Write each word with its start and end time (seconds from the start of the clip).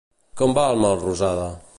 Com 0.39 0.55
va 0.59 0.63
el 0.71 0.81
Melrosada? 0.85 1.47